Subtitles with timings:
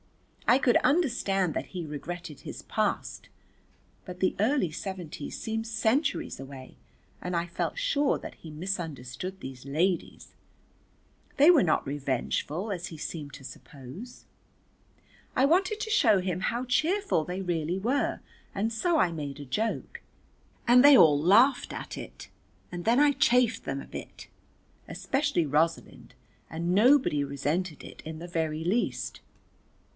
[0.47, 3.29] I could understand that he regretted his past,
[4.03, 6.75] but the early seventies seemed centuries away
[7.21, 10.33] and I felt sure that he misunderstood these ladies,
[11.37, 14.25] they were not revengeful as he seemed to suppose.
[15.37, 18.19] I wanted to show him how cheerful they really were,
[18.53, 20.01] and so I made a joke
[20.67, 22.27] and they an laughed at it,
[22.73, 24.27] and then I chaffed them a bit,
[24.89, 26.15] especially Rosalind,
[26.49, 29.21] and nobody resented it in the very least.